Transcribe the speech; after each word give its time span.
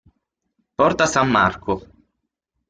Porta 0.77 1.05
San 1.05 1.29
Marco 1.29 1.73